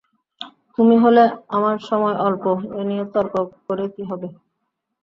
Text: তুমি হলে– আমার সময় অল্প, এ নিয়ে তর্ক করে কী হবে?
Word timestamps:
তুমি 0.77 0.95
হলে– 0.97 1.23
আমার 1.49 1.77
সময় 1.89 2.15
অল্প, 2.27 2.43
এ 2.71 2.81
নিয়ে 2.89 3.05
তর্ক 3.13 3.33
করে 3.65 3.85
কী 3.93 4.03
হবে? 4.09 4.27